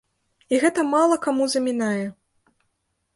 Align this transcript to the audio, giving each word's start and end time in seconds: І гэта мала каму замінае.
І 0.53 0.59
гэта 0.63 0.85
мала 0.93 1.17
каму 1.25 1.43
замінае. 1.57 2.05